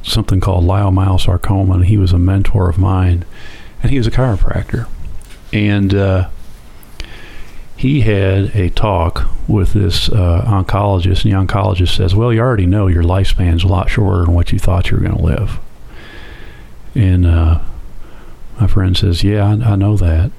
[0.03, 3.25] something called leiomyosarcoma, and he was a mentor of mine,
[3.81, 4.87] and he was a chiropractor,
[5.51, 6.29] and uh,
[7.75, 12.65] he had a talk with this uh, oncologist, and the oncologist says, "Well, you already
[12.65, 15.59] know your lifespan's a lot shorter than what you thought you were going to live,"
[16.93, 17.59] and uh,
[18.59, 20.31] my friend says, "Yeah, I, I know that,"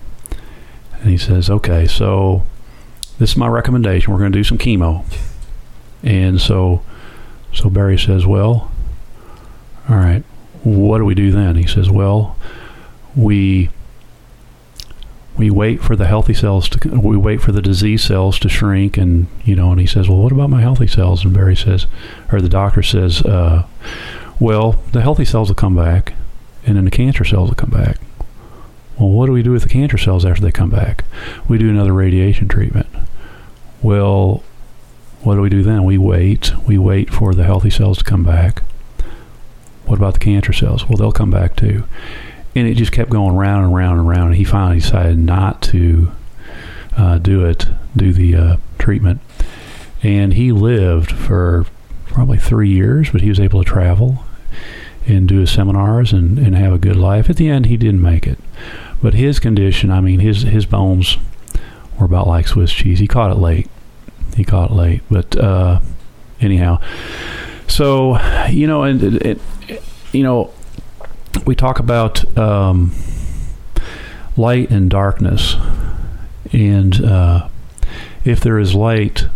[1.00, 2.44] and he says, "Okay, so."
[3.18, 4.12] This is my recommendation.
[4.12, 5.04] We're going to do some chemo.
[6.02, 6.82] And so,
[7.52, 8.70] so Barry says, well,
[9.88, 10.22] all right,
[10.62, 11.56] what do we do then?
[11.56, 12.36] He says, well,
[13.14, 13.70] we
[15.36, 18.96] we wait for the healthy cells to we wait for the disease cells to shrink
[18.96, 21.86] and you know and he says well what about my healthy cells and barry says
[22.32, 23.66] or the doctor says uh,
[24.40, 26.14] well the healthy cells will come back
[26.64, 27.98] and then the cancer cells will come back
[28.98, 31.04] well what do we do with the cancer cells after they come back
[31.48, 32.86] we do another radiation treatment
[33.82, 34.42] well
[35.22, 38.24] what do we do then we wait we wait for the healthy cells to come
[38.24, 38.62] back
[39.84, 41.84] what about the cancer cells well they'll come back too
[42.56, 44.28] and it just kept going round and round and round.
[44.28, 46.10] And he finally decided not to
[46.96, 49.20] uh, do it, do the uh, treatment.
[50.02, 51.66] And he lived for
[52.06, 54.24] probably three years, but he was able to travel
[55.06, 57.28] and do his seminars and, and have a good life.
[57.28, 58.38] At the end, he didn't make it.
[59.02, 61.18] But his condition, I mean, his, his bones
[61.98, 62.98] were about like Swiss cheese.
[62.98, 63.68] He caught it late.
[64.36, 65.02] He caught it late.
[65.10, 65.80] But uh,
[66.40, 66.80] anyhow,
[67.68, 69.40] so, you know, and, it,
[70.12, 70.52] you know,
[71.44, 72.92] we talk about um,
[74.36, 75.56] light and darkness,
[76.52, 77.48] and uh,
[78.24, 79.26] if there is light,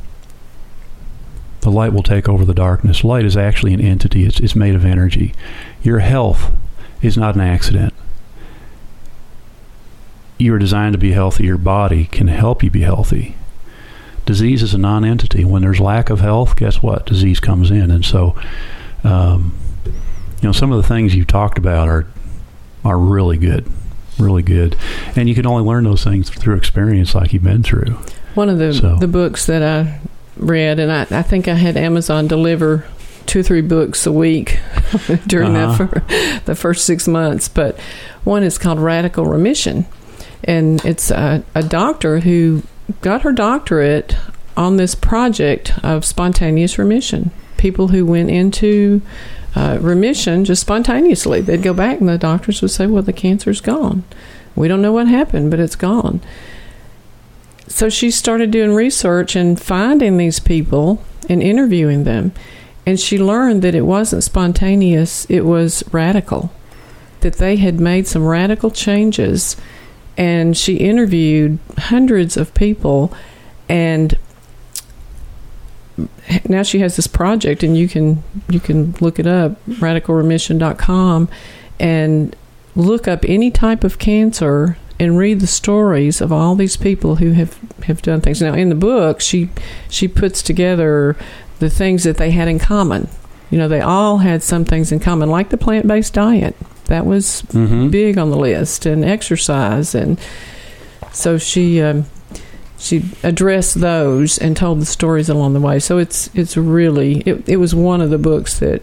[1.61, 3.05] the light will take over the darkness.
[3.05, 5.35] Light is actually an entity; it's, it's made of energy.
[5.83, 6.53] Your health
[7.03, 7.93] is not an accident.
[10.41, 11.45] You are designed to be healthy.
[11.45, 13.37] Your body can help you be healthy.
[14.27, 15.45] Disease is a non-entity.
[15.45, 17.07] When there's lack of health, guess what?
[17.07, 18.37] Disease comes in, and so.
[19.03, 19.55] Um,
[20.41, 22.07] you know some of the things you've talked about are
[22.85, 23.71] are really good
[24.19, 24.77] really good
[25.17, 27.99] and you can only learn those things through experience like you've been through
[28.35, 28.97] one of the so.
[28.97, 30.01] the books that i
[30.37, 32.87] read and I, I think i had amazon deliver
[33.27, 34.59] two or three books a week
[35.27, 35.85] during uh-huh.
[35.85, 37.79] that for the first six months but
[38.25, 39.87] one is called radical remission
[40.45, 42.63] and it's a, a doctor who
[43.01, 44.17] got her doctorate
[44.57, 49.03] on this project of spontaneous remission people who went into
[49.55, 51.41] uh, remission just spontaneously.
[51.41, 54.03] They'd go back, and the doctors would say, Well, the cancer's gone.
[54.57, 56.21] We don't know what happened, but it's gone.
[57.69, 62.33] So she started doing research and finding these people and interviewing them.
[62.85, 66.51] And she learned that it wasn't spontaneous, it was radical.
[67.21, 69.57] That they had made some radical changes.
[70.21, 73.11] And she interviewed hundreds of people
[73.71, 74.19] and
[76.47, 81.29] now she has this project and you can you can look it up radicalremission.com
[81.79, 82.37] and
[82.77, 87.33] look up any type of cancer and read the stories of all these people who
[87.33, 88.43] have have done things.
[88.43, 89.49] Now in the book she
[89.89, 91.17] she puts together
[91.61, 93.09] the things that they had in common.
[93.51, 96.55] You know they all had some things in common like the plant-based diet
[96.91, 97.89] that was mm-hmm.
[97.89, 100.21] big on the list and exercise and
[101.13, 102.07] so she um,
[102.79, 105.79] she addressed those and told the stories along the way.
[105.79, 108.83] So it's it's really it, it was one of the books that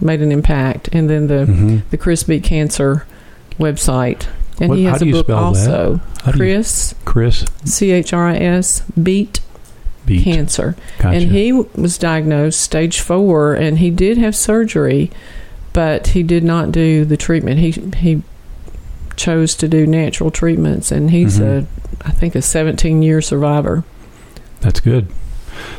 [0.00, 0.88] made an impact.
[0.92, 1.78] And then the mm-hmm.
[1.90, 3.06] the Chris Beat Cancer
[3.58, 4.26] website,
[4.60, 6.00] and what, he has a book also.
[6.32, 9.40] Chris Chris C H R I S Beat
[10.06, 11.16] Beat Cancer, gotcha.
[11.16, 15.10] and he was diagnosed stage four, and he did have surgery,
[15.74, 17.58] but he did not do the treatment.
[17.58, 18.22] He he
[19.16, 21.66] chose to do natural treatments, and he's mm-hmm.
[22.02, 23.84] a, I think, a 17 year survivor.
[24.60, 25.08] That's good.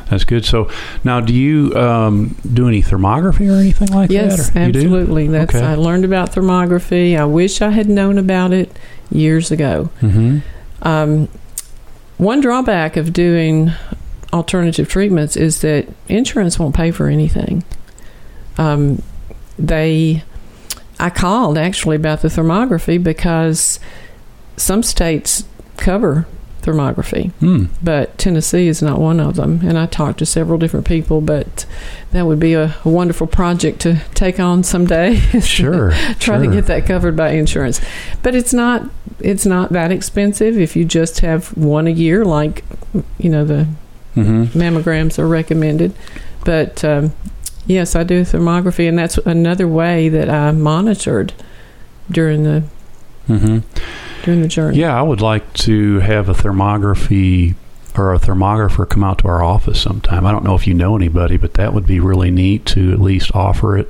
[0.10, 0.46] That's good.
[0.46, 0.70] So
[1.04, 4.60] now, do you um, do any thermography or anything like yes, that?
[4.60, 5.28] Yes, absolutely.
[5.28, 5.66] That's okay.
[5.66, 7.18] I learned about thermography.
[7.18, 8.78] I wish I had known about it
[9.10, 9.90] years ago.
[10.02, 10.40] Mm-hmm.
[10.88, 11.28] Um,
[12.18, 13.72] one drawback of doing
[14.32, 17.64] alternative treatments is that insurance won't pay for anything.
[18.58, 19.02] Um,
[19.58, 20.24] they
[21.00, 23.80] I called actually about the thermography because
[24.58, 25.44] some states
[25.78, 26.26] cover
[26.62, 27.70] thermography, mm.
[27.84, 29.60] but Tennessee is not one of them.
[29.64, 31.66] And I talked to several different people, but
[32.12, 35.22] that would be a, a wonderful project to take on someday.
[35.46, 36.40] Sure, try sure.
[36.40, 37.80] to get that covered by insurance,
[38.24, 38.90] but it's not
[39.20, 42.64] it's not that expensive if you just have one a year, like
[43.18, 43.68] you know the
[44.16, 44.44] mm-hmm.
[44.58, 45.94] mammograms are recommended.
[46.44, 47.14] But um,
[47.68, 51.34] Yes, I do thermography, and that's another way that I monitored
[52.10, 52.64] during the
[53.28, 53.60] mm-hmm.
[54.24, 54.78] during the journey.
[54.78, 57.56] Yeah, I would like to have a thermography
[57.98, 60.26] or a thermographer come out to our office sometime.
[60.26, 63.00] I don't know if you know anybody, but that would be really neat to at
[63.00, 63.88] least offer it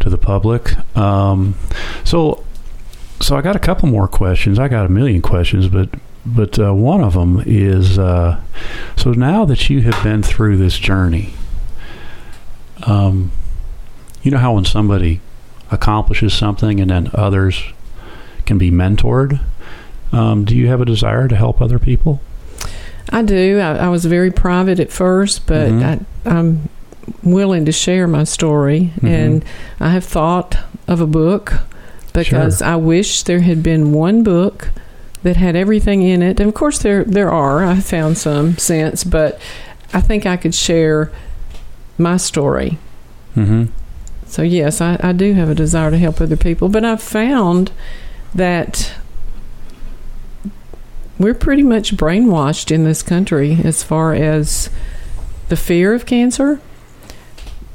[0.00, 0.74] to the public.
[0.96, 1.54] Um,
[2.04, 2.44] so,
[3.20, 4.58] so I got a couple more questions.
[4.58, 5.90] I got a million questions, but
[6.26, 8.40] but uh, one of them is uh,
[8.96, 11.32] so now that you have been through this journey
[12.86, 13.32] um,
[14.22, 15.20] you know how when somebody
[15.70, 17.62] accomplishes something and then others
[18.46, 19.40] can be mentored,
[20.12, 22.20] um, do you have a desire to help other people?
[23.10, 23.58] I do.
[23.58, 26.28] I, I was very private at first, but mm-hmm.
[26.28, 26.68] I, am
[27.22, 29.06] willing to share my story, mm-hmm.
[29.06, 29.44] and
[29.80, 31.54] I have thought of a book
[32.12, 32.66] because sure.
[32.66, 34.70] I wish there had been one book
[35.22, 36.40] that had everything in it.
[36.40, 37.64] And of course, there there are.
[37.64, 39.40] I found some since, but
[39.92, 41.10] I think I could share
[41.98, 42.78] my story.
[43.36, 43.66] Mm-hmm.
[44.26, 47.72] So yes, I, I do have a desire to help other people, but I've found
[48.34, 48.94] that
[51.18, 54.70] we're pretty much brainwashed in this country as far as
[55.48, 56.60] the fear of cancer.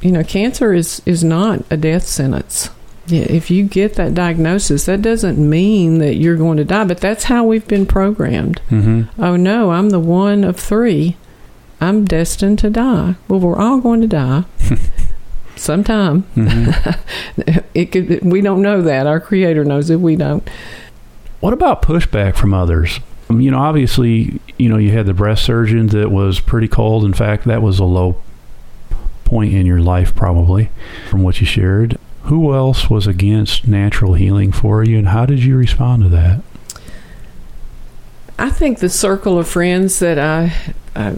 [0.01, 2.69] You know, cancer is is not a death sentence.
[3.07, 6.99] Yeah, if you get that diagnosis, that doesn't mean that you're going to die, but
[7.01, 8.61] that's how we've been programmed.
[8.69, 9.21] Mm-hmm.
[9.21, 11.17] Oh no, I'm the one of three.
[11.83, 13.15] I'm destined to die.
[13.27, 14.45] Well, we're all going to die
[15.57, 16.23] sometime.
[16.35, 17.59] Mm-hmm.
[17.73, 18.21] it could.
[18.23, 19.05] We don't know that.
[19.05, 19.99] Our Creator knows it.
[19.99, 20.47] We don't.
[21.41, 23.01] What about pushback from others?
[23.29, 27.03] Um, You know, obviously, you know, you had the breast surgeon that was pretty cold.
[27.03, 28.15] In fact, that was a low
[29.25, 30.69] point in your life, probably,
[31.09, 31.97] from what you shared.
[32.23, 36.41] Who else was against natural healing for you, and how did you respond to that?
[38.39, 40.53] I think the circle of friends that I,
[40.95, 41.15] I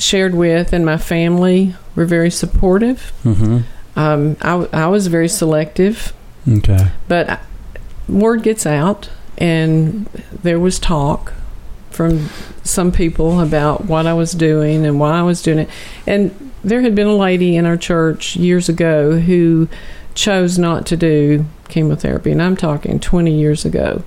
[0.00, 3.12] shared with and my family were very supportive.
[3.24, 3.58] Mm-hmm.
[3.96, 6.12] Um, I, I was very selective,
[6.48, 6.88] Okay.
[7.06, 7.38] but I-
[8.08, 9.08] word gets out,
[9.38, 10.06] and
[10.42, 11.32] there was talk
[11.90, 12.28] from
[12.64, 15.68] some people about what I was doing and why I was doing it.
[16.06, 19.68] And there had been a lady in our church years ago who
[20.14, 24.02] chose not to do chemotherapy, and I'm talking 20 years ago.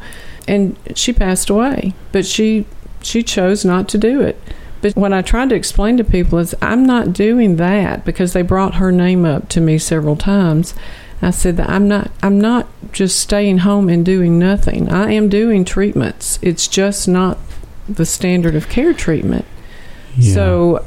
[0.47, 2.65] And she passed away, but she
[3.01, 4.37] she chose not to do it.
[4.83, 8.41] But what I tried to explain to people is I'm not doing that because they
[8.43, 10.75] brought her name up to me several times.
[11.21, 14.89] I said that I'm not I'm not just staying home and doing nothing.
[14.89, 16.37] I am doing treatments.
[16.41, 17.37] It's just not
[17.87, 19.45] the standard of care treatment.
[20.17, 20.33] Yeah.
[20.33, 20.85] So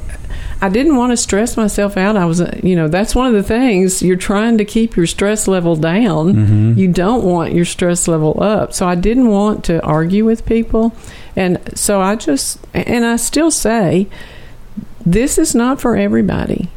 [0.61, 2.15] I didn't want to stress myself out.
[2.17, 5.47] I was, you know, that's one of the things you're trying to keep your stress
[5.47, 6.33] level down.
[6.33, 6.77] Mhm.
[6.77, 8.73] You don't want your stress level up.
[8.73, 10.93] So I didn't want to argue with people.
[11.37, 14.07] And so I just, and I still say,
[15.05, 16.69] this is not for everybody.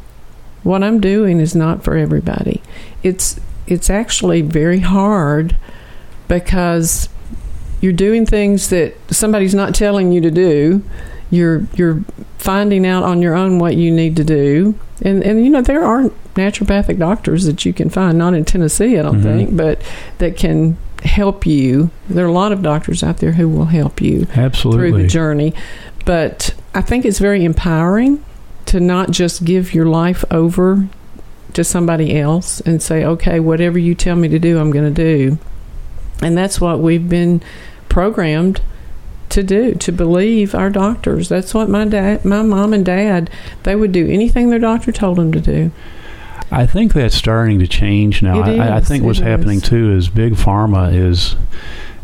[0.62, 2.60] What I'm doing is not for everybody.
[3.02, 5.56] It's, it's actually very hard
[6.28, 7.08] because
[7.80, 10.82] you're doing things that somebody's not telling you to do.
[11.30, 12.02] You're you're
[12.38, 15.84] finding out on your own what you need to do, and and you know there
[15.84, 19.22] are naturopathic doctors that you can find, not in Tennessee, I don't Mhm.
[19.22, 19.80] think, but
[20.18, 21.90] that can help you.
[22.08, 24.90] There are a lot of doctors out there who will help you Absolutely.
[24.90, 25.54] through the journey.
[26.04, 28.24] But I think it's very empowering
[28.66, 30.88] to not just give your life over
[31.54, 35.04] to somebody else and say, okay, whatever you tell me to do, I'm going to
[35.04, 35.38] do.
[36.22, 37.42] And that's what we've been
[37.88, 38.60] programmed
[39.30, 41.28] to do, to believe our doctors.
[41.28, 43.30] That's what my dad, my mom and dad,
[43.62, 45.70] they would do anything their doctor told them to do.
[46.50, 48.42] I think that's starting to change now.
[48.42, 49.68] It I, I think it what's happening is.
[49.68, 51.36] too is big pharma is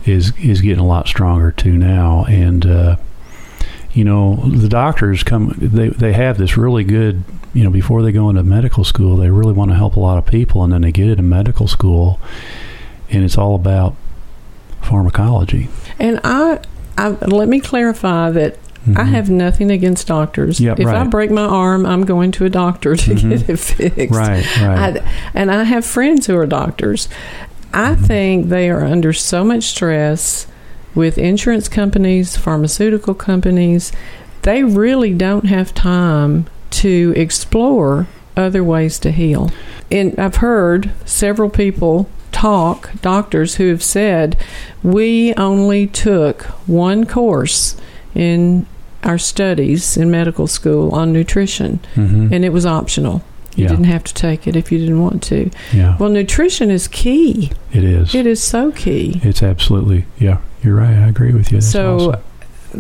[0.05, 2.97] is is getting a lot stronger too now, and uh,
[3.93, 8.13] you know the doctors come they they have this really good you know before they
[8.13, 10.83] go into medical school they really want to help a lot of people, and then
[10.83, 12.21] they get into medical school,
[13.11, 13.97] and it's all about
[14.83, 15.69] pharmacology.
[15.99, 16.61] And I,
[16.97, 18.59] I let me clarify that
[18.95, 19.09] I Mhm.
[19.09, 20.61] have nothing against doctors.
[20.61, 23.31] Yeah, if I break my arm, I'm going to a doctor to Mhm.
[23.31, 24.15] get it fixed.
[24.17, 25.03] right right I,
[25.35, 27.09] and I have friends who are doctors.
[27.75, 27.99] I Mhm.
[28.07, 30.47] think they are under so much stress
[30.95, 33.93] with insurance companies, pharmaceutical companies.
[34.43, 39.51] They really don't have time to explore other ways to heal.
[39.91, 44.37] And I've heard several people talk, doctors who have said,
[44.83, 47.77] we only took one course
[48.15, 48.67] in
[49.07, 52.33] our studies in medical school on nutrition, Mhm.
[52.33, 53.23] and it was optional.
[53.55, 53.71] You Yeah.
[53.71, 55.51] didn't have to take it if you didn't want to.
[55.73, 57.51] yeah Well, nutrition is key.
[57.73, 59.21] it is It is so key.
[59.23, 62.21] it's absolutely yeah you're right I agree with you That's so awesome.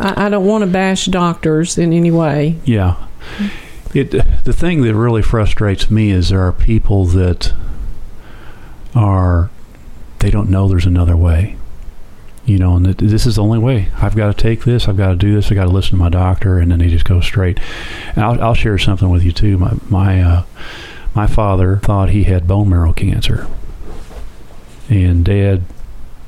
[0.02, 2.56] I, I don't want to bash doctors in any way.
[2.66, 2.96] Yeah.
[3.94, 4.10] It
[4.44, 7.52] the thing that really frustrates me is there are people that
[8.94, 9.48] are
[10.18, 11.56] they don't know there's another way.
[12.46, 13.88] You know, and this is the only way.
[13.96, 14.86] I've got to take this.
[14.86, 15.50] I've got to do this.
[15.50, 17.58] I got to listen to my doctor, and then they just go straight.
[18.14, 19.58] And I'll, I'll share something with you too.
[19.58, 20.44] My my uh,
[21.12, 23.48] my father thought he had bone marrow cancer,
[24.88, 25.62] and Dad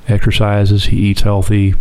[0.08, 0.86] exercises.
[0.86, 1.76] He eats healthy.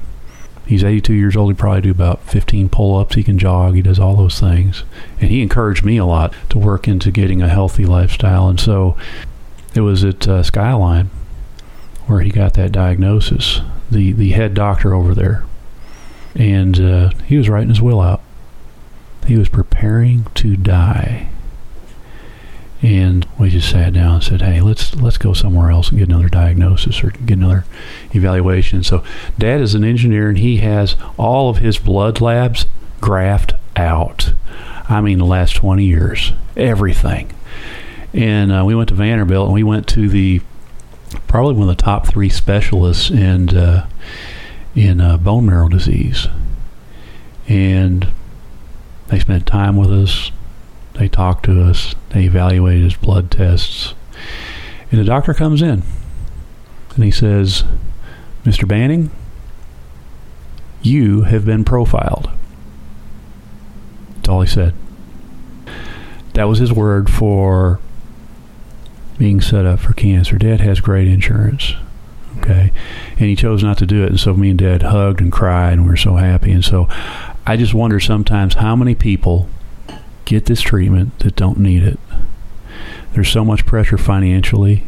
[0.68, 1.50] He's 82 years old.
[1.50, 3.16] He probably do about 15 pull-ups.
[3.16, 3.74] He can jog.
[3.74, 4.84] He does all those things,
[5.20, 8.50] and he encouraged me a lot to work into getting a healthy lifestyle.
[8.50, 8.98] And so,
[9.74, 11.10] it was at uh, Skyline
[12.06, 13.62] where he got that diagnosis.
[13.90, 15.46] The the head doctor over there,
[16.36, 18.22] and uh, he was writing his will out.
[19.26, 21.30] He was preparing to die,
[22.82, 26.10] and we just sat down and said, "Hey, let's let's go somewhere else and get
[26.10, 27.66] another diagnosis or get another
[28.12, 29.04] evaluation." So,
[29.38, 32.66] Dad is an engineer, and he has all of his blood labs
[33.02, 34.34] graphed out.
[34.90, 37.34] I mean, the last twenty years, everything.
[38.14, 40.42] And uh, we went to Vanderbilt, and we went to the
[41.28, 43.88] probably one of the top three specialists in uh,
[44.76, 46.28] in uh, bone marrow disease,
[47.48, 48.08] and
[49.08, 50.32] they spent time with us.
[50.94, 51.96] They talked to us.
[52.10, 53.94] They evaluated his blood tests,
[54.92, 55.84] and the doctor comes in,
[56.96, 57.64] and he says,
[58.44, 58.68] "Mr.
[58.68, 59.12] Banning,
[60.82, 62.30] you have been profiled."
[64.16, 64.74] That's all he said.
[66.34, 67.80] That was his word for
[69.18, 70.38] being set up for cancer.
[70.38, 71.74] Dad has great insurance.
[72.40, 72.72] Okay.
[73.12, 74.10] And he chose not to do it.
[74.10, 76.52] And so me and dad hugged and cried and we were so happy.
[76.52, 76.88] And so
[77.46, 79.50] I just wonder sometimes how many people
[80.26, 82.00] get this treatment that don't need it.
[83.14, 84.84] There's so much pressure financially.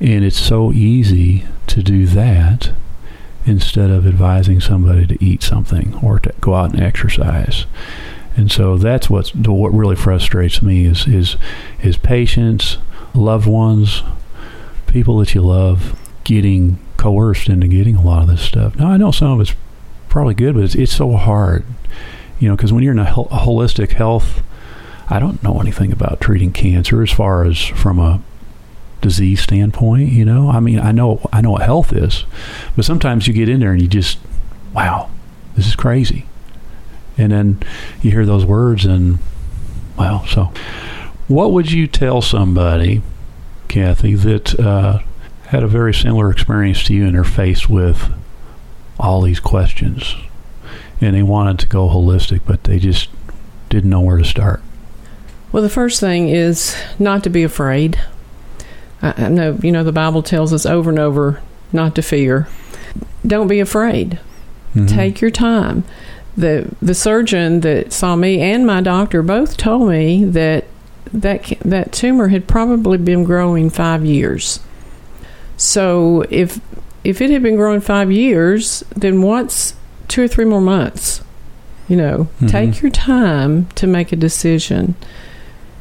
[0.00, 2.72] And it's so easy to do that
[3.46, 7.66] instead of advising somebody to eat something or to go out and exercise.
[8.36, 11.36] And so that's what's what really frustrates me is is
[11.82, 12.78] is patients
[13.14, 14.02] loved ones,
[14.86, 18.76] people that you love, getting coerced into getting a lot of this stuff.
[18.76, 19.54] Now, I know some of it's
[20.08, 21.64] probably good, but it's, it's so hard,
[22.38, 24.42] you know, because when you're in a, hol- a holistic health,
[25.08, 28.22] I don't know anything about treating cancer as far as from a
[29.00, 30.50] disease standpoint, you know.
[30.50, 32.24] I mean, I know I know what health is,
[32.76, 34.18] but sometimes you get in there and you just,
[34.74, 35.10] wow,
[35.56, 36.26] this is crazy,
[37.16, 37.60] and then
[38.02, 39.18] you hear those words and,
[39.98, 40.52] wow, so
[41.30, 43.02] what would you tell somebody,
[43.68, 44.98] Kathy, that uh,
[45.46, 48.12] had a very similar experience to you and are faced with
[48.98, 50.16] all these questions
[51.00, 53.08] and they wanted to go holistic, but they just
[53.68, 54.60] didn't know where to start?
[55.52, 58.00] Well, the first thing is not to be afraid.
[59.00, 61.40] I know, you know, the Bible tells us over and over
[61.72, 62.48] not to fear.
[63.24, 64.18] Don't be afraid.
[64.74, 64.86] Mm-hmm.
[64.86, 65.84] Take your time.
[66.36, 70.64] The the surgeon that saw me and my doctor both told me that
[71.12, 74.60] that that tumor had probably been growing five years.
[75.56, 76.60] So if
[77.04, 79.74] if it had been growing five years, then what's
[80.08, 81.22] two or three more months?
[81.88, 82.46] You know, mm-hmm.
[82.46, 84.94] take your time to make a decision.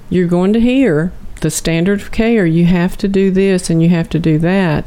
[0.09, 2.45] You're going to hear the standard of care.
[2.45, 4.85] You have to do this and you have to do that,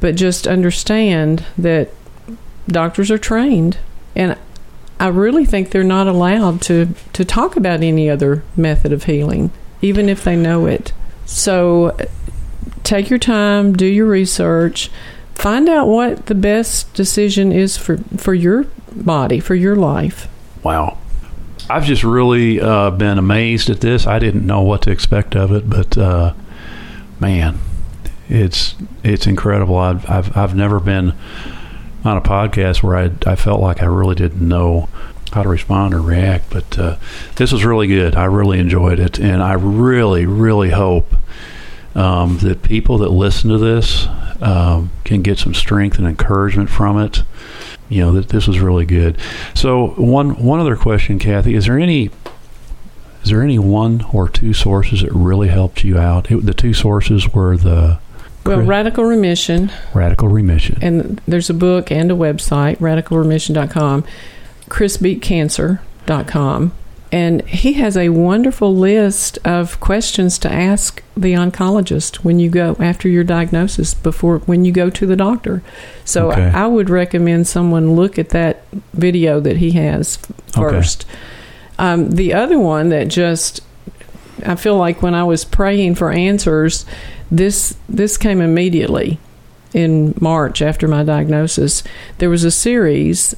[0.00, 1.90] but just understand that
[2.66, 3.78] doctors are trained,
[4.16, 4.36] and
[5.00, 9.52] I really think they're not allowed to to talk about any other method of healing
[9.82, 10.92] even if they know it.
[11.26, 11.96] So
[12.84, 14.90] take your time, do your research,
[15.34, 20.28] find out what the best decision is for, for your body, for your life.
[20.62, 20.98] Wow.
[21.70, 24.06] I've just really uh, been amazed at this.
[24.06, 26.32] I didn't know what to expect of it, but uh,
[27.20, 27.58] man,
[28.28, 29.76] it's it's incredible.
[29.76, 31.12] I've, I've I've never been
[32.04, 34.88] on a podcast where I I felt like I really didn't know
[35.34, 36.50] how to respond or react.
[36.50, 36.96] But uh,
[37.36, 38.14] this was really good.
[38.14, 41.14] I really enjoyed it, and I really, really hope
[41.94, 44.06] um, that people that listen to this
[44.40, 47.22] um, can get some strength and encouragement from it.
[47.88, 49.18] You know that this was really good.
[49.54, 52.10] So one one other question, Kathy, is there any
[53.22, 56.30] is there any one or two sources that really helped you out?
[56.30, 57.98] It, the two sources were the
[58.44, 59.70] well, Radical Remission.
[59.92, 60.78] Radical Remission.
[60.80, 64.04] And there's a book and a website, radicalremission.com
[64.68, 66.72] chrisbeatcancer.com.
[67.10, 72.76] And he has a wonderful list of questions to ask the oncologist when you go
[72.78, 75.62] after your diagnosis before when you go to the doctor.
[76.04, 76.50] So okay.
[76.50, 78.62] I, I, would recommend someone look at that
[78.92, 80.18] video that he has
[80.52, 81.06] first.
[81.06, 81.14] Okay.
[81.78, 83.62] Um, the other one that just
[84.44, 86.84] I feel like when I was praying for answers,
[87.30, 89.18] this this came immediately
[89.72, 91.82] in March after my diagnosis.
[92.18, 93.34] There was a series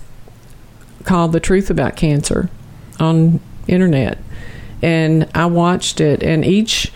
[1.05, 2.49] called The Truth About Cancer
[2.99, 4.19] on internet.
[4.83, 6.93] And I watched it and each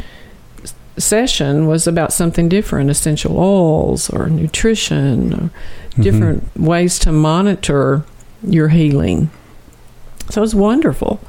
[0.97, 6.03] session was about something different, essential oils or nutrition or mm-hmm.
[6.03, 8.05] different ways to monitor
[8.43, 9.31] your healing.
[10.31, 11.21] So it was wonderful.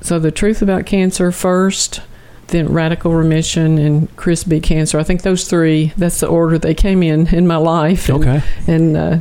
[0.00, 2.02] So the truth about cancer first,
[2.48, 4.98] then radical remission and Chris Beat Cancer.
[4.98, 5.92] I think those three.
[5.96, 8.08] That's the order they came in in my life.
[8.08, 8.42] And, okay.
[8.66, 9.18] And uh,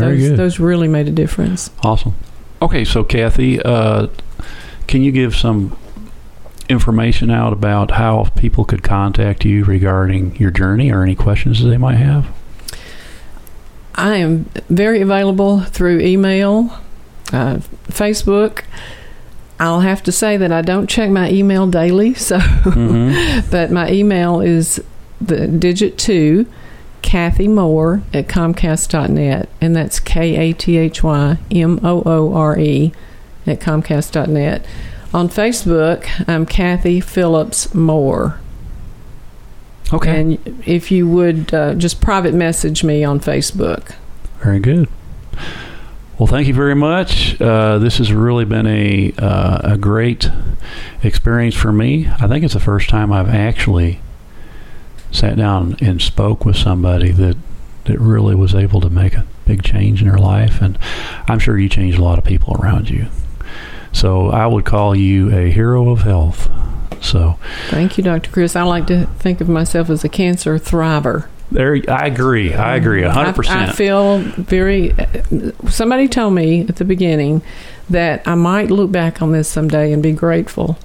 [0.00, 0.36] very those, good.
[0.38, 1.70] Those really made a difference.
[1.82, 2.14] Awesome.
[2.62, 4.08] Okay, so Kathy, uh,
[4.86, 5.76] can you give some
[6.68, 11.68] information out about how people could contact you regarding your journey or any questions that
[11.68, 12.26] they might have?
[13.94, 16.78] I am very available through email,
[17.32, 18.62] uh, Facebook,
[19.58, 23.50] I'll have to say that I don't check my email daily, so Mm-hmm.
[23.50, 24.82] but my email is
[25.20, 26.46] the digit two,
[27.02, 32.58] Kathy Moore at Comcast.net, and that's K A T H Y M O O R
[32.58, 32.92] E
[33.46, 34.64] at Comcast.net.
[35.12, 38.40] On Facebook, I'm Kathy Phillips Moore.
[39.92, 40.20] Okay.
[40.20, 43.94] And if you would uh, just private message me on Facebook.
[44.38, 44.88] Very good.
[46.18, 47.40] Well, thank you very much.
[47.40, 50.30] Uh, this has really been a uh, a great
[51.02, 52.08] experience for me.
[52.20, 54.00] I think it's the first time I've actually
[55.10, 57.36] sat down and spoke with somebody that
[57.84, 60.78] that really was able to make a big change in their life, and
[61.26, 63.06] I'm sure you changed a lot of people around you.
[63.92, 66.48] So I would call you a hero of health.
[67.00, 67.38] So
[67.70, 68.30] Thank you, Dr.
[68.30, 68.54] Chris.
[68.54, 71.26] I like to think of myself as a cancer thriver.
[71.50, 72.52] there, I agree.
[72.54, 74.94] I agree a hundred I, I feel very.
[75.68, 77.42] Somebody told me at the beginning
[77.88, 80.78] that I might look back on this someday and be grateful,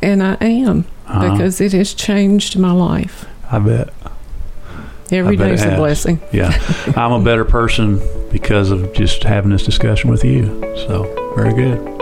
[0.00, 1.30] and I am Uh-huh.
[1.30, 3.26] because it has changed my life.
[3.52, 3.92] I bet.
[5.12, 6.20] Every I bet day it is a blessing.
[6.32, 6.50] Yeah,
[6.96, 8.00] I'm a better person
[8.30, 10.46] because of just having this discussion with you.
[10.88, 12.01] So, very good.